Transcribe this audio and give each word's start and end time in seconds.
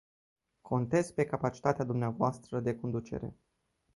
Contez 0.61 1.11
pe 1.11 1.25
capacitatea 1.25 1.85
dumneavoastră 1.85 2.59
de 2.59 2.75
conducere. 2.75 3.35